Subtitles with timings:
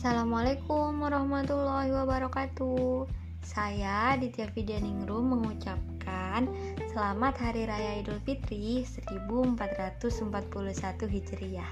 [0.00, 3.04] Assalamualaikum warahmatullahi wabarakatuh.
[3.44, 6.48] Saya Ditya Fidianingrum mengucapkan
[6.88, 11.68] Selamat Hari Raya Idul Fitri 1441 Hijriah.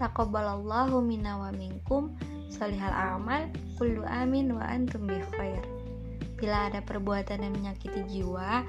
[0.00, 2.16] Taqabbalallahu minna wa minkum
[2.48, 5.60] Salihal amal Kullu amin wa antum bi khair.
[6.40, 8.64] Bila ada perbuatan yang menyakiti jiwa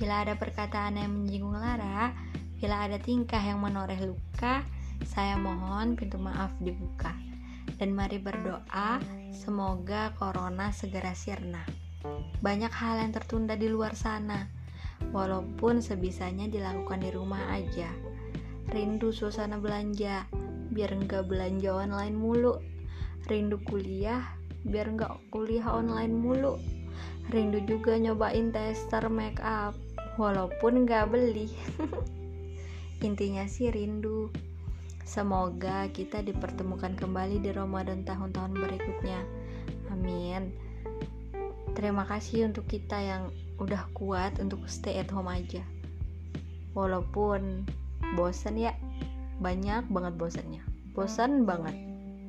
[0.00, 2.16] Bila ada perkataan yang menyinggung lara
[2.56, 4.64] Bila ada tingkah yang menoreh luka
[5.04, 7.33] Saya mohon pintu maaf dibuka
[7.76, 9.02] dan mari berdoa
[9.34, 11.64] semoga corona segera sirna.
[12.40, 14.48] Banyak hal yang tertunda di luar sana,
[15.12, 17.88] walaupun sebisanya dilakukan di rumah aja.
[18.72, 20.28] Rindu suasana belanja,
[20.72, 22.60] biar enggak belanja online mulu.
[23.28, 24.24] Rindu kuliah,
[24.64, 26.60] biar enggak kuliah online mulu.
[27.32, 29.72] Rindu juga nyobain tester make up,
[30.20, 31.48] walaupun enggak beli.
[33.08, 34.32] Intinya sih rindu.
[35.04, 39.20] Semoga kita dipertemukan kembali di Ramadan tahun-tahun berikutnya.
[39.92, 40.52] Amin.
[41.76, 43.28] Terima kasih untuk kita yang
[43.60, 45.60] udah kuat untuk stay at home aja.
[46.72, 47.68] Walaupun
[48.16, 48.72] bosan ya,
[49.38, 50.62] banyak banget bosannya.
[50.96, 51.76] Bosan banget.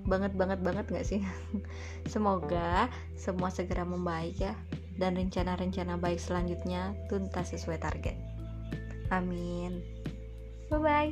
[0.05, 1.23] Banget banget banget gak sih?
[2.11, 4.53] Semoga semua segera membaik ya
[4.99, 8.19] dan rencana-rencana baik selanjutnya tuntas sesuai target.
[9.13, 9.81] Amin.
[10.69, 11.11] Bye bye.